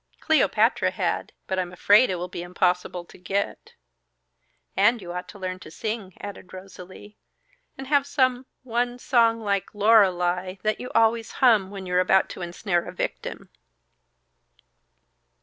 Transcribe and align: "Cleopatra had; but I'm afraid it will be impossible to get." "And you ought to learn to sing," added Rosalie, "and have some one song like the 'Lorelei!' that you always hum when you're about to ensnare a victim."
"Cleopatra 0.19 0.89
had; 0.89 1.31
but 1.45 1.59
I'm 1.59 1.71
afraid 1.71 2.09
it 2.09 2.15
will 2.15 2.27
be 2.27 2.41
impossible 2.41 3.05
to 3.05 3.19
get." 3.19 3.75
"And 4.75 4.99
you 4.99 5.13
ought 5.13 5.27
to 5.29 5.37
learn 5.37 5.59
to 5.59 5.69
sing," 5.69 6.17
added 6.19 6.53
Rosalie, 6.53 7.17
"and 7.77 7.85
have 7.85 8.07
some 8.07 8.47
one 8.63 8.97
song 8.97 9.41
like 9.41 9.71
the 9.73 9.77
'Lorelei!' 9.77 10.55
that 10.63 10.79
you 10.81 10.89
always 10.95 11.33
hum 11.33 11.69
when 11.69 11.85
you're 11.85 11.99
about 11.99 12.29
to 12.29 12.41
ensnare 12.41 12.87
a 12.87 12.91
victim." 12.91 13.51